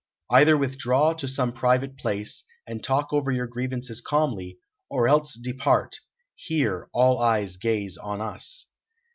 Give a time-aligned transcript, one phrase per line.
[0.31, 4.57] "Either withdraw to some private place, and talk over your grievances calmly,
[4.89, 5.99] or else depart;
[6.33, 8.65] here all eyes gaze on us."